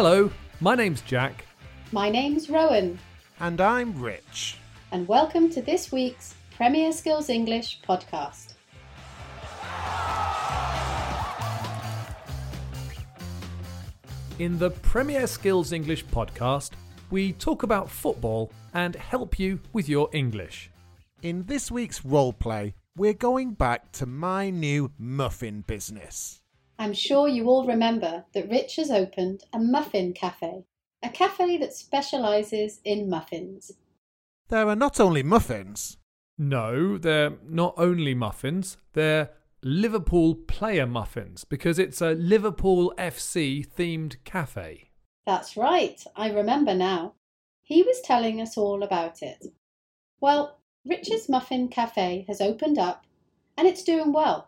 [0.00, 1.44] Hello, my name's Jack.
[1.90, 3.00] My name's Rowan.
[3.40, 4.56] And I'm Rich.
[4.92, 8.52] And welcome to this week's Premier Skills English podcast.
[14.38, 16.74] In the Premier Skills English podcast,
[17.10, 20.70] we talk about football and help you with your English.
[21.22, 26.40] In this week's role play, we're going back to my new muffin business.
[26.78, 30.64] I'm sure you all remember that Rich has opened a muffin cafe,
[31.02, 33.72] a cafe that specialises in muffins.
[34.48, 35.96] There are not only muffins.
[36.38, 44.14] No, they're not only muffins, they're Liverpool player muffins because it's a Liverpool FC themed
[44.22, 44.90] cafe.
[45.26, 47.14] That's right, I remember now.
[47.64, 49.44] He was telling us all about it.
[50.20, 53.04] Well, Rich's Muffin Cafe has opened up
[53.58, 54.47] and it's doing well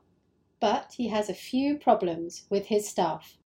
[0.61, 3.39] but he has a few problems with his staff.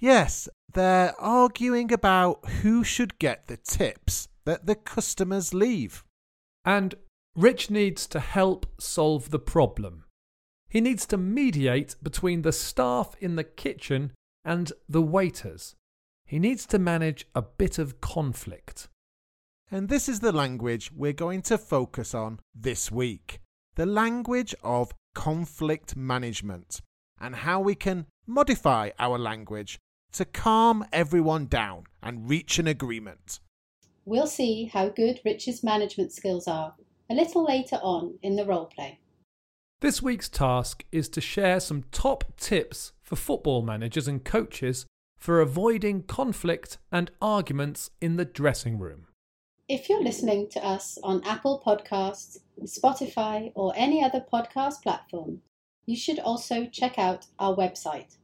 [0.00, 6.02] Yes, they're arguing about who should get the tips that the customers leave.
[6.64, 6.94] And
[7.36, 10.04] Rich needs to help solve the problem.
[10.68, 14.12] He needs to mediate between the staff in the kitchen
[14.44, 15.74] and the waiters.
[16.26, 18.88] He needs to manage a bit of conflict.
[19.70, 23.38] And this is the language we're going to focus on this week
[23.76, 26.80] the language of conflict management
[27.20, 29.78] and how we can modify our language
[30.12, 33.40] to calm everyone down and reach an agreement.
[34.04, 36.74] We'll see how good Rich's management skills are
[37.10, 38.96] a little later on in the roleplay.
[39.80, 44.86] This week's task is to share some top tips for football managers and coaches
[45.18, 49.06] for avoiding conflict and arguments in the dressing room.
[49.66, 55.40] If you're listening to us on Apple Podcasts, Spotify, or any other podcast platform,
[55.86, 58.18] you should also check out our website.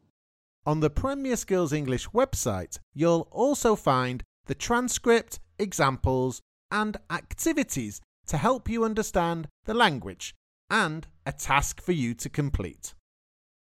[0.67, 8.37] On the Premier Skills English website, you'll also find the transcript, examples, and activities to
[8.37, 10.35] help you understand the language
[10.69, 12.93] and a task for you to complete.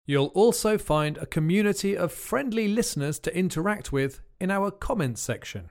[0.06, 5.70] You'll also find a community of friendly listeners to interact with in our comments section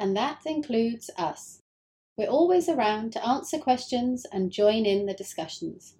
[0.00, 1.60] and that includes us.
[2.16, 5.94] We're always around to answer questions and join in the discussions.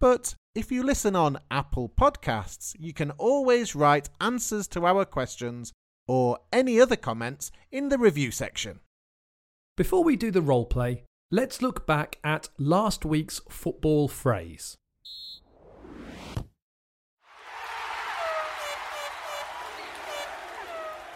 [0.00, 5.72] But if you listen on Apple Podcasts, you can always write answers to our questions
[6.08, 8.80] or any other comments in the review section.
[9.76, 14.76] Before we do the role play, let's look back at last week's football phrase.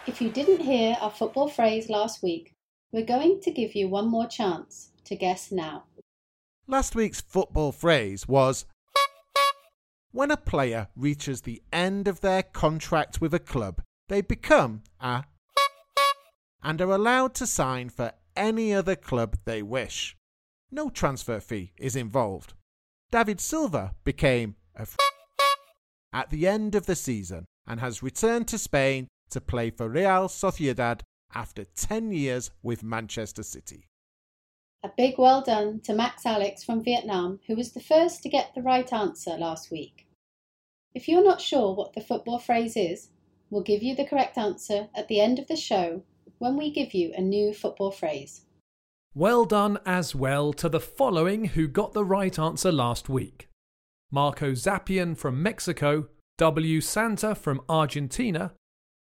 [0.06, 2.54] If you didn't hear our football phrase last week,
[2.92, 5.84] we're going to give you one more chance to guess now.
[6.66, 8.66] Last week's football phrase was
[10.12, 15.24] When a player reaches the end of their contract with a club, they become a
[16.62, 20.16] and are allowed to sign for any other club they wish.
[20.70, 22.52] No transfer fee is involved.
[23.10, 24.86] David Silva became a
[26.12, 30.28] at the end of the season and has returned to Spain to play for Real
[30.28, 31.00] Sociedad
[31.34, 33.88] after 10 years with Manchester City.
[34.84, 38.52] A big well done to Max Alex from Vietnam, who was the first to get
[38.54, 40.06] the right answer last week.
[40.94, 43.08] If you're not sure what the football phrase is,
[43.50, 46.04] we'll give you the correct answer at the end of the show
[46.38, 48.42] when we give you a new football phrase.
[49.14, 53.48] Well done as well to the following who got the right answer last week
[54.12, 56.06] Marco Zappian from Mexico,
[56.38, 56.80] W.
[56.80, 58.52] Santa from Argentina,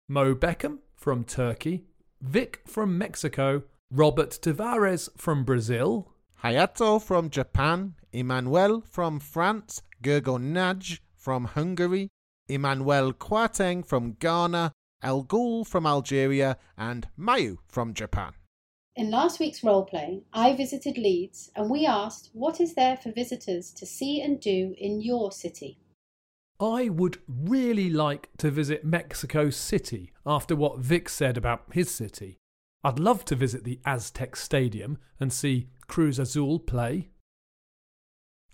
[0.08, 1.84] Mo Beckham from Turkey,
[2.20, 6.08] Vic from Mexico, Robert Tavares from Brazil,
[6.42, 12.08] Hayato from Japan, Emmanuel from France, Gergo Nagy from Hungary,
[12.48, 18.32] Emmanuel Kwateng from Ghana, El Ghul from Algeria, and Mayu from Japan.
[18.96, 23.12] In last week's role play, I visited Leeds and we asked what is there for
[23.12, 25.78] visitors to see and do in your city.
[26.62, 32.38] I would really like to visit Mexico City after what Vic said about his city.
[32.84, 37.08] I'd love to visit the Aztec Stadium and see Cruz Azul play.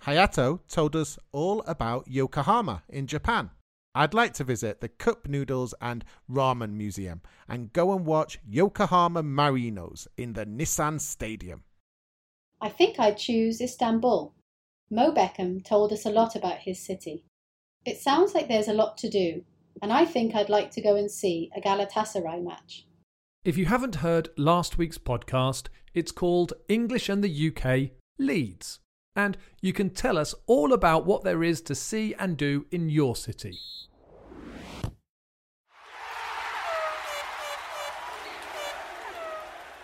[0.07, 3.51] Hayato told us all about Yokohama in Japan.
[3.95, 9.23] I'd like to visit the Cup Noodles and Ramen Museum and go and watch Yokohama
[9.23, 11.65] Marinos in the Nissan Stadium.
[12.61, 14.33] I think I'd choose Istanbul.
[14.91, 17.27] Mo Beckham told us a lot about his city.
[17.89, 19.43] It sounds like there's a lot to do,
[19.81, 22.85] and I think I'd like to go and see a Galatasaray match.
[23.47, 28.81] If you haven't heard last week's podcast, it's called English and the UK Leeds,
[29.17, 32.91] and you can tell us all about what there is to see and do in
[32.91, 33.57] your city.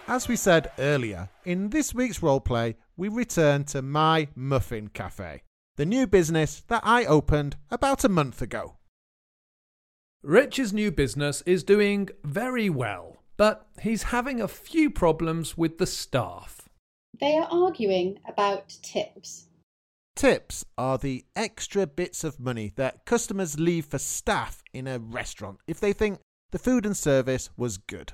[0.06, 5.43] As we said earlier, in this week's roleplay, we return to My Muffin Cafe,
[5.76, 8.76] the new business that I opened about a month ago.
[10.22, 15.86] Rich's new business is doing very well, but he's having a few problems with the
[15.86, 16.68] staff.
[17.20, 19.46] They are arguing about tips.
[20.16, 25.58] Tips are the extra bits of money that customers leave for staff in a restaurant
[25.66, 26.20] if they think
[26.52, 28.12] the food and service was good.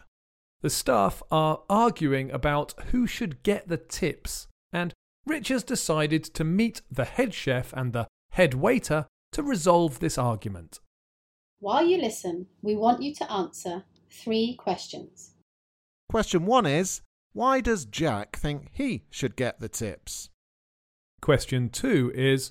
[0.63, 4.95] The staff are arguing about who should get the tips and
[5.31, 10.19] Rich has decided to meet the head chef and the head waiter to resolve this
[10.19, 10.81] argument.
[11.61, 15.37] While you listen, we want you to answer three questions.
[16.11, 20.31] Question one is Why does Jack think he should get the tips?
[21.21, 22.51] Question two is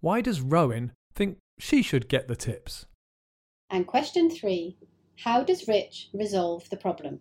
[0.00, 2.86] Why does Rowan think she should get the tips?
[3.68, 4.76] And question three
[5.24, 7.18] How does Rich resolve the problem?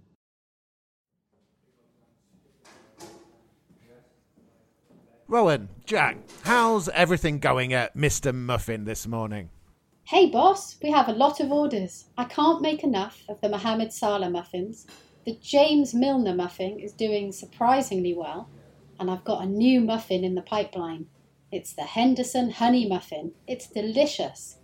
[5.31, 8.35] Rowan, Jack, how's everything going at Mr.
[8.35, 9.49] Muffin this morning?
[10.03, 12.07] Hey, boss, we have a lot of orders.
[12.17, 14.87] I can't make enough of the Mohammed Salah muffins.
[15.23, 18.49] The James Milner muffin is doing surprisingly well,
[18.99, 21.05] and I've got a new muffin in the pipeline.
[21.49, 23.31] It's the Henderson Honey Muffin.
[23.47, 24.57] It's delicious.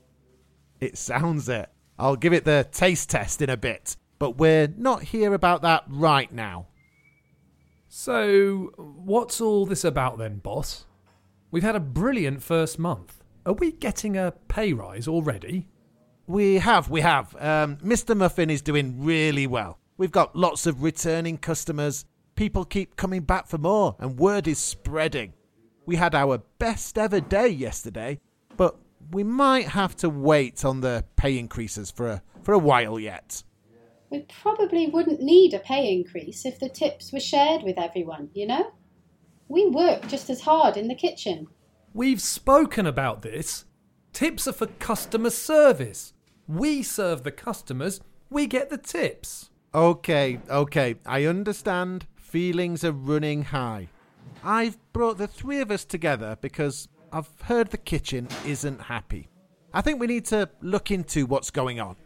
[0.81, 1.69] It sounds it.
[1.97, 5.85] I'll give it the taste test in a bit, but we're not here about that
[5.87, 6.65] right now.
[7.99, 10.85] So, what's all this about then, boss?
[11.49, 13.23] We've had a brilliant first month.
[13.43, 15.67] Are we getting a pay rise already?
[16.27, 17.35] We have, we have.
[17.41, 18.15] Um, Mr.
[18.15, 19.79] Muffin is doing really well.
[19.97, 22.05] We've got lots of returning customers.
[22.35, 25.33] People keep coming back for more, and word is spreading.
[25.87, 28.19] We had our best ever day yesterday,
[28.57, 28.75] but
[29.09, 33.41] we might have to wait on the pay increases for a, for a while yet
[34.09, 38.47] we probably wouldn't need a pay increase if the tips were shared with everyone, you
[38.47, 38.71] know?
[39.47, 41.47] We work just as hard in the kitchen.
[41.93, 43.65] We've spoken about this.
[44.13, 46.13] Tips are for customer service.
[46.47, 47.99] We serve the customers,
[48.29, 49.49] we get the tips.
[49.75, 52.07] Okay, okay, I understand.
[52.15, 53.89] Feelings are running high.
[54.43, 59.27] I've brought the three of us together because I've heard the kitchen isn't happy.
[59.73, 61.97] I think we need to look into what's going on.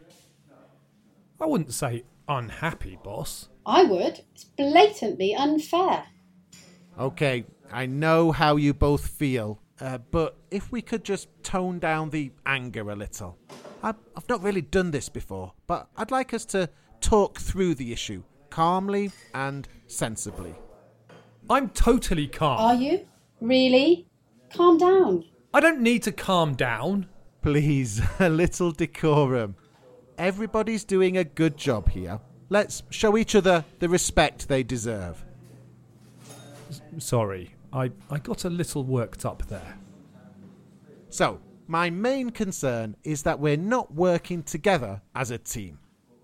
[1.42, 3.48] I wouldn't say unhappy, boss.
[3.66, 4.20] I would.
[4.32, 6.04] It's blatantly unfair.
[7.00, 12.10] Okay, I know how you both feel, uh, but if we could just tone down
[12.10, 13.38] the anger a little.
[13.82, 16.68] I've, I've not really done this before, but I'd like us to
[17.00, 20.54] talk through the issue calmly and sensibly.
[21.50, 22.60] I'm totally calm.
[22.60, 23.04] Are you?
[23.40, 24.06] Really?
[24.54, 25.24] Calm down.
[25.52, 27.08] I don't need to calm down.
[27.42, 29.56] Please, a little decorum.
[30.18, 32.20] Everybody's doing a good job here.
[32.48, 35.24] Let's show each other the respect they deserve.
[36.98, 39.78] sorry, I, I got a little worked up there.
[41.08, 45.78] So, my main concern is that we're not working together as a team.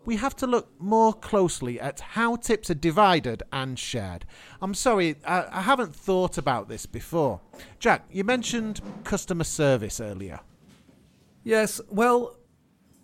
[0.05, 4.25] We have to look more closely at how tips are divided and shared.
[4.61, 7.41] I'm sorry, I, I haven't thought about this before.
[7.79, 10.41] Jack, you mentioned customer service earlier.
[11.45, 12.37] Yes, well,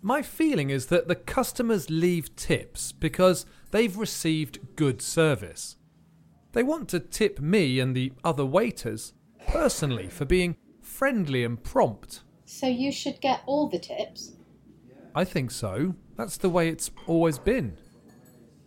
[0.05, 5.77] my feeling is that the customers leave tips because they've received good service.
[6.53, 9.13] They want to tip me and the other waiters
[9.47, 12.21] personally for being friendly and prompt.
[12.45, 14.33] So you should get all the tips?
[15.15, 15.95] I think so.
[16.15, 17.75] That's the way it's always been.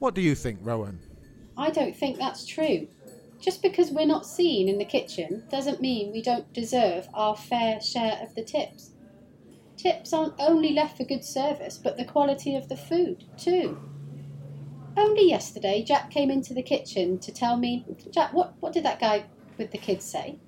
[0.00, 0.98] What do you think, Rowan?
[1.56, 2.88] I don't think that's true.
[3.40, 7.80] Just because we're not seen in the kitchen doesn't mean we don't deserve our fair
[7.80, 8.90] share of the tips.
[9.78, 13.78] Tips aren't only left for good service, but the quality of the food, too.
[14.96, 18.98] Only yesterday, Jack came into the kitchen to tell me, Jack, what, what did that
[18.98, 20.40] guy with the kids say?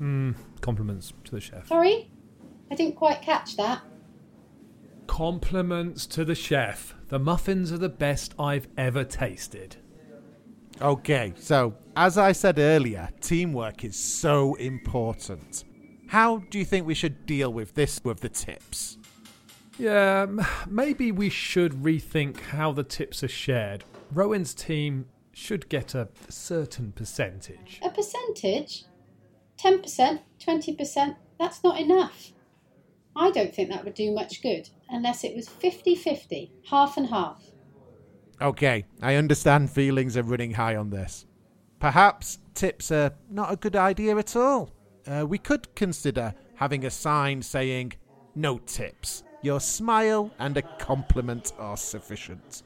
[0.00, 1.68] Mm, compliments to the chef.
[1.68, 2.10] Sorry?
[2.70, 3.82] I didn't quite catch that.
[5.06, 6.94] Compliments to the chef.
[7.08, 9.76] The muffins are the best I've ever tasted.
[10.80, 15.64] Okay, so as I said earlier, teamwork is so important.
[16.06, 18.98] How do you think we should deal with this with the tips?
[19.78, 20.26] Yeah,
[20.68, 23.82] maybe we should rethink how the tips are shared.
[24.12, 27.80] Rowan's team should get a certain percentage.
[27.82, 28.84] A percentage?
[29.58, 32.32] 10%, 20%, that's not enough.
[33.16, 37.06] I don't think that would do much good unless it was 50 50, half and
[37.08, 37.42] half.
[38.42, 41.24] Okay, I understand feelings are running high on this.
[41.80, 44.72] Perhaps tips are not a good idea at all
[45.06, 47.92] uh, we could consider having a sign saying,
[48.34, 49.22] No tips.
[49.42, 52.62] Your smile and a compliment are sufficient.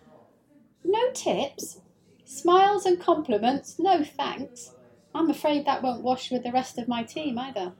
[0.85, 1.81] No tips?
[2.25, 3.77] Smiles and compliments?
[3.79, 4.73] No thanks.
[5.15, 7.73] I'm afraid that won't wash with the rest of my team either.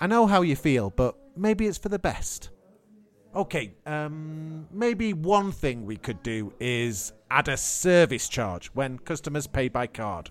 [0.00, 2.50] I know how you feel, but maybe it's for the best.
[3.34, 9.46] Okay, um, maybe one thing we could do is add a service charge when customers
[9.46, 10.30] pay by card.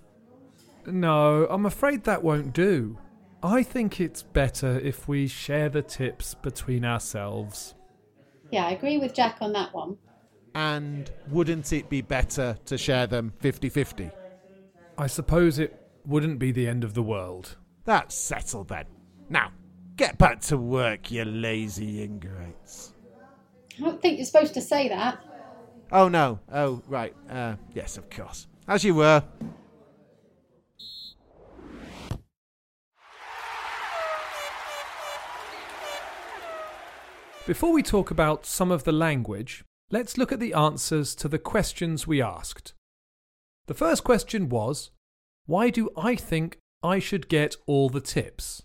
[0.86, 2.98] No, I'm afraid that won't do.
[3.44, 7.76] I think it's better if we share the tips between ourselves.
[8.52, 9.98] Yeah, I agree with Jack on that one.
[10.56, 14.10] And wouldn't it be better to share them 50 50?
[14.98, 17.58] I suppose it wouldn't be the end of the world.
[17.84, 18.86] That's settled then.
[19.30, 19.52] Now,
[19.98, 22.94] get back to work, you lazy ingrates.
[23.78, 25.18] I don't think you're supposed to say that.
[25.92, 26.40] Oh, no.
[26.54, 27.14] Oh, right.
[27.30, 28.48] Uh, yes, of course.
[28.70, 29.22] As you were.
[37.46, 41.38] Before we talk about some of the language, let's look at the answers to the
[41.38, 42.74] questions we asked.
[43.66, 44.92] The first question was
[45.46, 48.64] Why do I think I should get all the tips?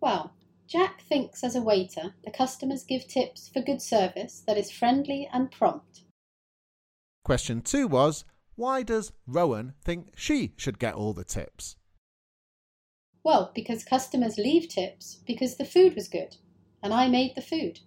[0.00, 0.30] Well,
[0.68, 5.28] Jack thinks as a waiter, the customers give tips for good service that is friendly
[5.32, 6.02] and prompt.
[7.24, 8.24] Question two was
[8.54, 11.74] Why does Rowan think she should get all the tips?
[13.24, 16.36] Well, because customers leave tips because the food was good,
[16.84, 17.80] and I made the food.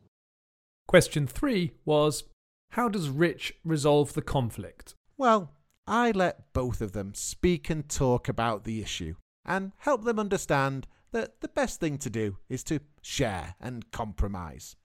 [0.88, 2.26] Question three was
[2.72, 4.94] How does Rich resolve the conflict?
[5.18, 5.52] Well,
[5.88, 9.16] I let both of them speak and talk about the issue
[9.46, 14.76] and help them understand that the best thing to do is to share and compromise.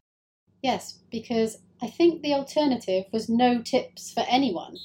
[0.63, 4.77] Yes, because I think the alternative was no tips for anyone.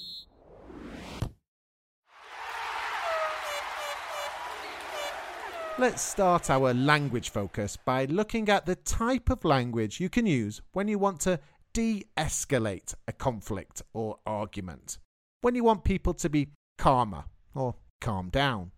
[5.77, 10.62] Let's start our language focus by looking at the type of language you can use
[10.72, 11.38] when you want to
[11.74, 15.00] de escalate a conflict or argument,
[15.41, 18.72] when you want people to be calmer or calm down.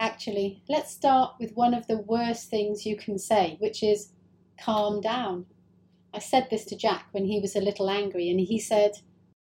[0.00, 4.12] Actually, let's start with one of the worst things you can say, which is
[4.58, 5.44] calm down.
[6.14, 8.92] I said this to Jack when he was a little angry, and he said,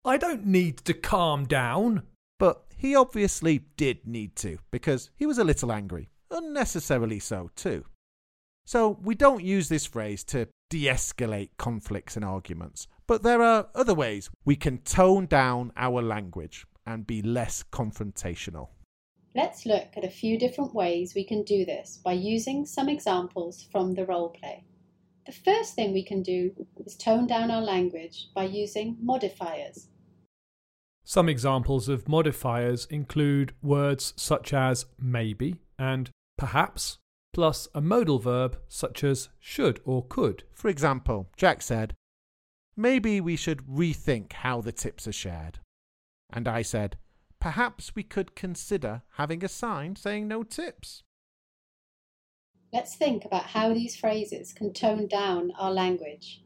[0.06, 2.04] I don't need to calm down.
[2.38, 7.86] But he obviously did need to, because he was a little angry unnecessarily so, too.
[8.66, 13.68] So we don't use this phrase to de escalate conflicts and arguments, but there are
[13.74, 18.70] other ways we can tone down our language and be less confrontational.
[19.36, 23.68] Let's look at a few different ways we can do this by using some examples
[23.72, 24.64] from the role play.
[25.26, 26.52] The first thing we can do
[26.86, 29.88] is tone down our language by using modifiers.
[31.04, 36.10] Some examples of modifiers include words such as maybe and
[36.40, 36.98] perhaps,
[37.34, 40.44] plus a modal verb such as should or could.
[40.54, 41.94] For example, Jack said,
[42.78, 45.60] Maybe we should rethink how the tips are shared.
[46.32, 46.98] And I said,
[47.40, 51.04] Perhaps we could consider having a sign saying no tips.
[52.72, 56.42] Let's think about how these phrases can tone down our language.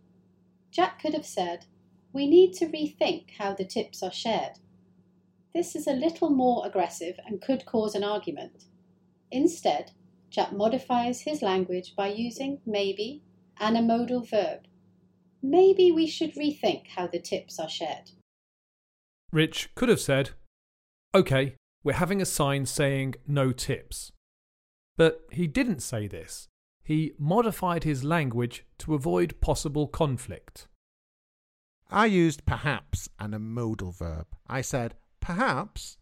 [0.71, 1.65] Jack could have said,
[2.11, 4.53] We need to rethink how the tips are shared.
[5.53, 8.65] This is a little more aggressive and could cause an argument.
[9.33, 9.91] Instead,
[10.29, 13.23] Jack modifies his language by using maybe
[13.59, 14.59] and a modal verb.
[15.41, 18.11] Maybe we should rethink how the tips are shared.
[19.31, 20.29] Rich could have said,
[21.15, 24.11] OK, we're having a sign saying no tips.
[24.97, 26.47] But he didn't say this.
[26.83, 30.67] He modified his language to avoid possible conflict.
[31.89, 34.27] I used perhaps and a modal verb.
[34.47, 35.97] I said, perhaps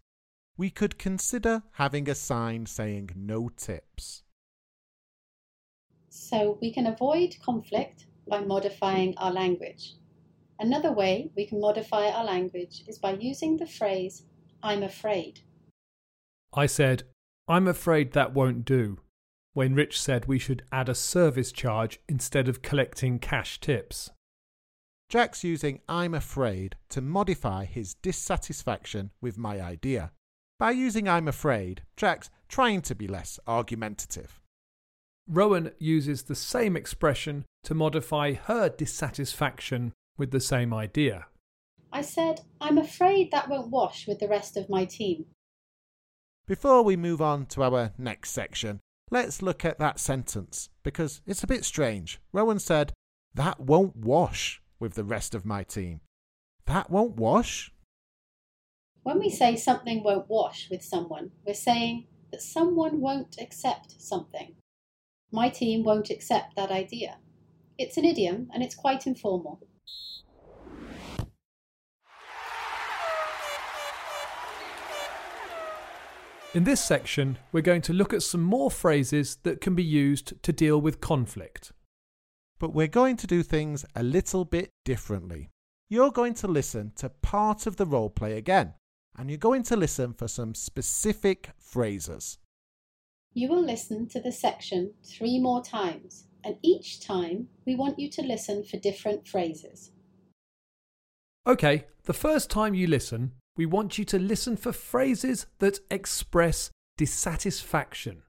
[0.58, 4.24] we could consider having a sign saying no tips.
[6.10, 9.94] So we can avoid conflict by modifying our language.
[10.60, 14.24] Another way we can modify our language is by using the phrase,
[14.62, 15.42] I'm afraid.
[16.54, 17.04] I said,
[17.48, 19.00] I'm afraid that won't do,
[19.54, 24.12] when Rich said we should add a service charge instead of collecting cash tips.
[25.10, 30.12] Jack's using I'm afraid to modify his dissatisfaction with my idea.
[30.62, 34.40] By using I'm afraid, Jack's trying to be less argumentative.
[35.28, 41.26] Rowan uses the same expression to modify her dissatisfaction with the same idea.
[41.92, 45.26] I said, I'm afraid that won't wash with the rest of my team.
[46.46, 51.42] Before we move on to our next section, let's look at that sentence because it's
[51.44, 52.20] a bit strange.
[52.32, 52.94] Rowan said,
[53.34, 56.02] That won't wash with the rest of my team.
[56.68, 57.72] That won't wash?
[59.04, 64.54] When we say something won't wash with someone, we're saying that someone won't accept something.
[65.32, 67.18] My team won't accept that idea.
[67.80, 69.60] It's an idiom and it's quite informal.
[76.54, 80.44] In this section, we're going to look at some more phrases that can be used
[80.44, 81.72] to deal with conflict.
[82.60, 85.50] But we're going to do things a little bit differently.
[85.90, 88.74] You're going to listen to part of the role play again,
[89.18, 92.38] and you're going to listen for some specific phrases.
[93.34, 98.10] You will listen to the section three more times, and each time we want you
[98.12, 99.92] to listen for different phrases.
[101.48, 106.72] Okay, the first time you listen, we want you to listen for phrases that express
[106.98, 108.24] dissatisfaction.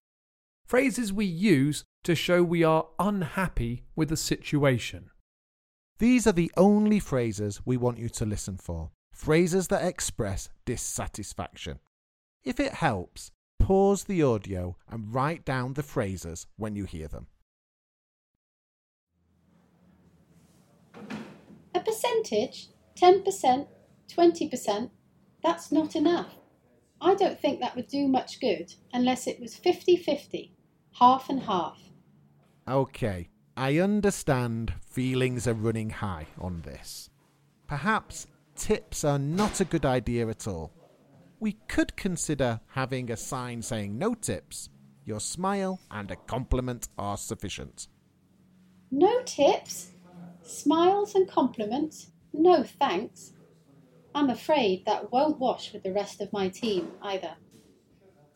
[0.67, 5.11] Phrases we use to show we are unhappy with a situation.
[5.99, 11.79] These are the only phrases we want you to listen for phrases that express dissatisfaction.
[12.43, 17.27] If it helps, pause the audio and write down the phrases when you hear them.
[21.75, 23.67] A percentage, 10%,
[24.09, 24.91] 20%,
[25.43, 26.35] that's not enough.
[27.01, 30.55] I don't think that would do much good unless it was 50 50,
[31.01, 31.81] half and half.
[32.69, 37.11] Okay, I understand feelings are running high on this.
[37.67, 38.29] Perhaps
[38.63, 40.71] tips are not a good idea at all.
[41.41, 44.69] We could consider having a sign saying no tips.
[45.05, 47.89] Your smile and a compliment are sufficient.
[48.93, 49.91] No tips?
[50.43, 52.13] Smiles and compliments?
[52.33, 53.33] No thanks.
[54.15, 57.33] I'm afraid that won't wash with the rest of my team either.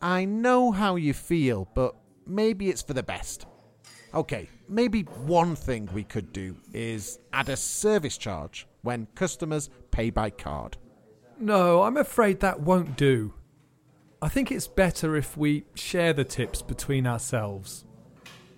[0.01, 3.45] I know how you feel, but maybe it's for the best.
[4.13, 5.03] Okay, maybe
[5.37, 10.77] one thing we could do is add a service charge when customers pay by card.
[11.37, 13.33] No, I'm afraid that won't do.
[14.21, 17.83] I think it's better if we share the tips between ourselves.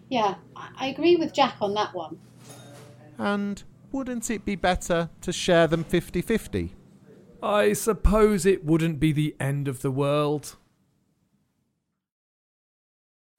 [0.07, 2.19] Yeah, I agree with Jack on that one.
[3.17, 6.75] And wouldn't it be better to share them 50 50?
[7.41, 10.57] I suppose it wouldn't be the end of the world.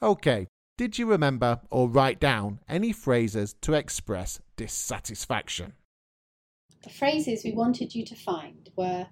[0.03, 5.75] OK, did you remember or write down any phrases to express dissatisfaction?
[6.83, 9.07] the phrases we wanted you to find were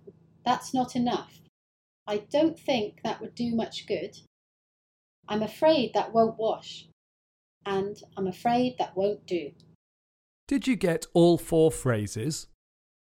[0.44, 1.40] that's not enough.
[2.07, 4.16] I don't think that would do much good.
[5.28, 6.87] I'm afraid that won't wash.
[7.66, 9.50] And I'm afraid that won't do.
[10.46, 12.46] Did you get all four phrases?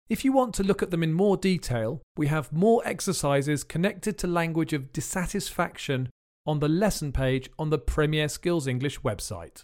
[0.10, 4.18] If you want to look at them in more detail, we have more exercises connected
[4.18, 6.10] to language of dissatisfaction
[6.46, 9.64] on the lesson page on the Premier Skills English website.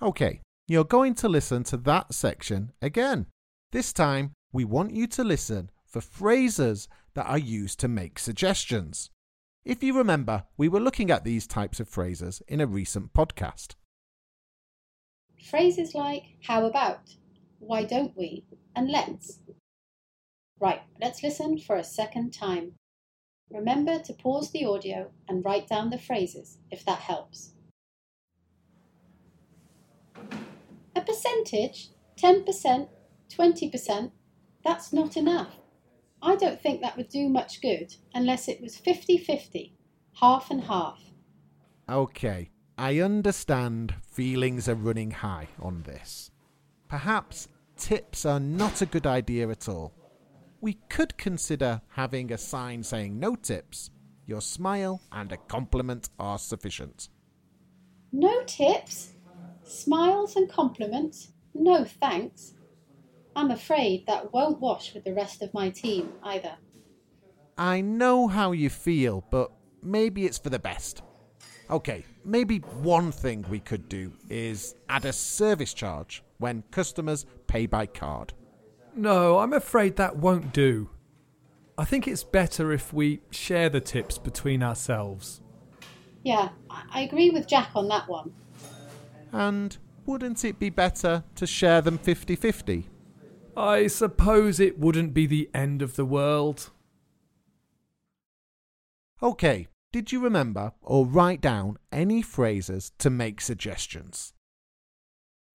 [0.00, 3.26] OK, you're going to listen to that section again.
[3.74, 9.10] This time, we want you to listen for phrases that are used to make suggestions.
[9.64, 13.74] If you remember, we were looking at these types of phrases in a recent podcast.
[15.50, 17.00] Phrases like, how about,
[17.58, 18.44] why don't we,
[18.76, 19.40] and let's.
[20.60, 22.74] Right, let's listen for a second time.
[23.50, 27.54] Remember to pause the audio and write down the phrases if that helps.
[30.94, 32.86] A percentage, 10%,
[33.30, 34.10] 20%,
[34.64, 35.56] that's not enough.
[36.22, 39.74] I don't think that would do much good unless it was 50 50,
[40.20, 41.02] half and half.
[41.88, 46.30] Okay, I understand feelings are running high on this.
[46.88, 49.92] Perhaps tips are not a good idea at all.
[50.62, 53.90] We could consider having a sign saying no tips.
[54.26, 57.10] Your smile and a compliment are sufficient.
[58.12, 59.12] No tips?
[59.62, 61.32] Smiles and compliments?
[61.52, 62.54] No thanks.
[63.36, 66.52] I'm afraid that won't wash with the rest of my team either.
[67.58, 69.50] I know how you feel, but
[69.82, 71.02] maybe it's for the best.
[71.70, 77.66] Okay, maybe one thing we could do is add a service charge when customers pay
[77.66, 78.34] by card.
[78.94, 80.90] No, I'm afraid that won't do.
[81.76, 85.40] I think it's better if we share the tips between ourselves.
[86.22, 88.32] Yeah, I agree with Jack on that one.
[89.32, 92.88] And wouldn't it be better to share them 50 50?
[93.56, 96.70] I suppose it wouldn't be the end of the world.
[99.22, 104.32] Okay, did you remember or write down any phrases to make suggestions?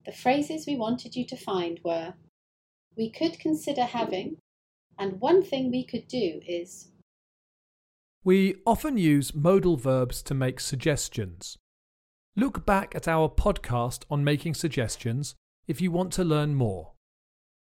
[0.05, 2.13] The phrases we wanted you to find were
[2.95, 4.37] we could consider having,
[4.97, 6.87] and one thing we could do is.
[8.23, 11.57] We often use modal verbs to make suggestions.
[12.37, 15.35] Look back at our podcast on making suggestions
[15.67, 16.93] if you want to learn more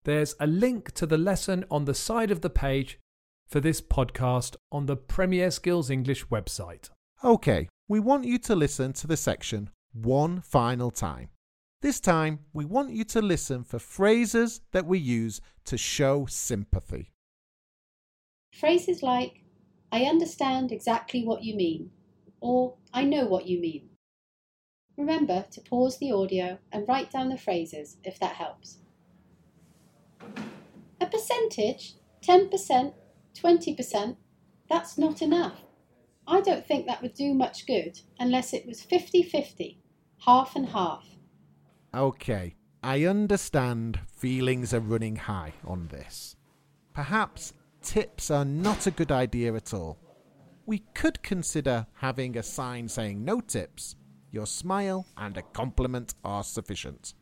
[0.05, 2.99] there's a link to the lesson on the side of the page
[3.47, 6.89] for this podcast on the Premier Skills English website.
[7.23, 11.29] Okay, we want you to listen to the section one final time.
[11.81, 17.11] This time, we want you to listen for phrases that we use to show sympathy.
[18.53, 19.41] Phrases like,
[19.91, 21.91] I understand exactly what you mean,
[22.39, 23.89] or I know what you mean.
[24.97, 28.77] Remember to pause the audio and write down the phrases if that helps.
[31.01, 31.95] A percentage,
[32.27, 32.93] 10%,
[33.36, 34.15] 20%,
[34.69, 35.62] that's not enough.
[36.25, 39.81] I don't think that would do much good unless it was 50 50,
[40.25, 41.05] half and half.
[41.93, 46.36] Okay, I understand feelings are running high on this.
[46.93, 49.97] Perhaps tips are not a good idea at all.
[50.65, 53.95] We could consider having a sign saying no tips.
[54.31, 57.13] Your smile and a compliment are sufficient.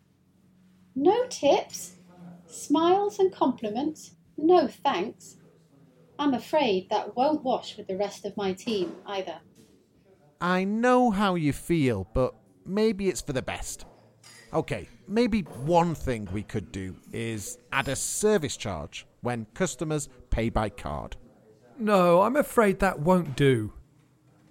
[0.95, 1.95] No tips?
[2.51, 4.11] Smiles and compliments?
[4.37, 5.37] No, thanks.
[6.19, 9.39] I'm afraid that won't wash with the rest of my team either.
[10.41, 12.33] I know how you feel, but
[12.65, 13.85] maybe it's for the best.
[14.53, 20.49] Okay, maybe one thing we could do is add a service charge when customers pay
[20.49, 21.15] by card.
[21.79, 23.71] No, I'm afraid that won't do.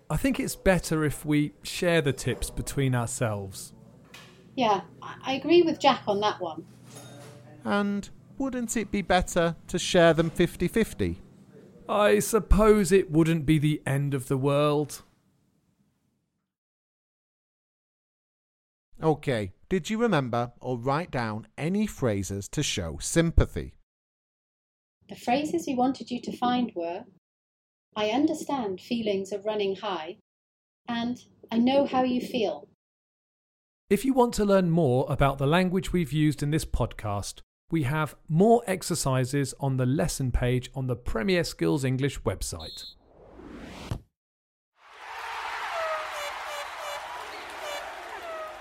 [0.08, 3.74] I think it's better if we share the tips between ourselves.
[4.56, 6.64] Yeah, I agree with Jack on that one.
[7.64, 11.20] And wouldn't it be better to share them 50 50?
[11.88, 15.02] I suppose it wouldn't be the end of the world.
[19.02, 23.74] Okay, did you remember or write down any phrases to show sympathy?
[25.08, 27.04] The phrases we wanted you to find were
[27.96, 30.18] I understand feelings are running high,
[30.86, 31.18] and
[31.50, 32.68] I know how you feel.
[33.88, 37.40] If you want to learn more about the language we've used in this podcast,
[37.70, 42.84] we have more exercises on the lesson page on the Premier Skills English website.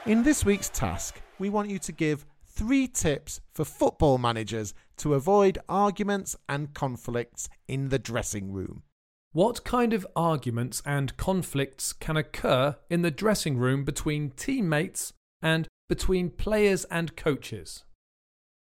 [0.06, 5.13] In this week's task, we want you to give three tips for football managers to
[5.13, 8.84] avoid arguments and conflicts in the dressing room.
[9.32, 15.67] What kind of arguments and conflicts can occur in the dressing room between teammates and
[15.88, 17.84] between players and coaches?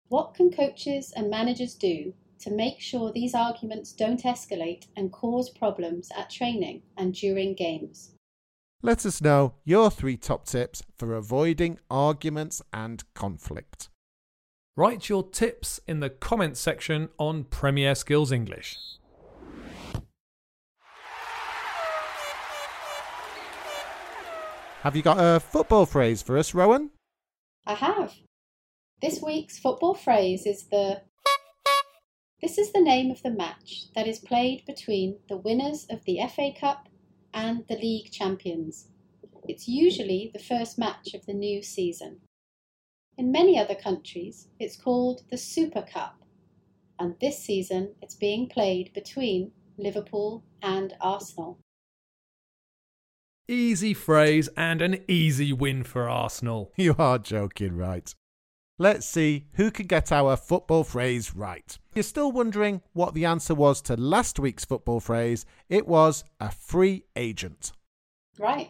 [0.09, 5.51] What can coaches and managers do to make sure these arguments don't escalate and cause
[5.51, 8.09] problems at training and during games?
[8.81, 13.89] Let us know your three top tips for avoiding arguments and conflict.
[14.75, 18.77] Write your tips in the comments section on Premier Skills English.
[24.81, 26.89] Have you got a football phrase for us, Rowan?
[27.67, 28.11] I have.
[29.01, 31.01] This week's football phrase is the
[32.41, 36.19] This is the name of the match that is played between the winners of the
[36.27, 36.89] FA Cup
[37.33, 38.89] and the league champions.
[39.47, 42.19] It's usually the first match of the new season.
[43.17, 46.17] In many other countries, it's called the Super Cup,
[46.99, 51.57] and this season it's being played between Liverpool and Arsenal.
[53.47, 56.73] Easy phrase and an easy win for Arsenal.
[56.75, 58.13] You are joking, right?
[58.81, 61.67] Let's see who can get our football phrase right.
[61.91, 66.23] If you're still wondering what the answer was to last week's football phrase, it was
[66.39, 67.73] a free agent.
[68.39, 68.69] Right.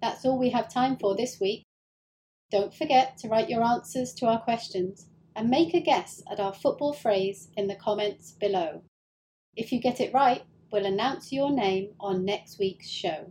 [0.00, 1.64] That's all we have time for this week.
[2.50, 5.04] Don't forget to write your answers to our questions
[5.36, 8.80] and make a guess at our football phrase in the comments below.
[9.56, 10.42] If you get it right,
[10.72, 13.30] we'll announce your name on next week's show.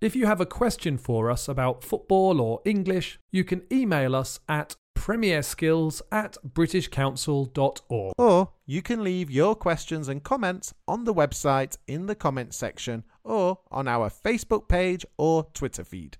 [0.00, 4.38] If you have a question for us about football or English, you can email us
[4.48, 8.14] at Premier Skills at BritishCouncil.org.
[8.16, 13.04] Or you can leave your questions and comments on the website in the comments section
[13.22, 16.16] or on our Facebook page or Twitter feed.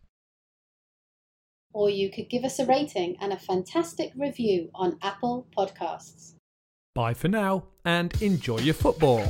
[1.73, 6.35] Or you could give us a rating and a fantastic review on Apple Podcasts.
[6.94, 9.27] Bye for now and enjoy your football.